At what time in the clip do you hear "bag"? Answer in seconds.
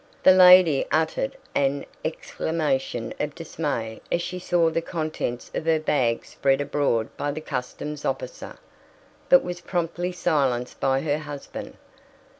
5.79-6.25